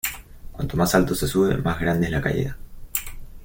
Cuanto 0.51 0.77
más 0.77 0.95
alto 0.95 1.13
se 1.13 1.27
sube 1.27 1.57
más 1.57 1.79
grande 1.79 2.07
es 2.07 2.11
la 2.11 2.21
caída. 2.21 2.57